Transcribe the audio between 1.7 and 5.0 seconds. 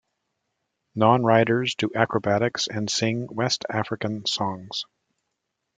do acrobatics and sing west African songs.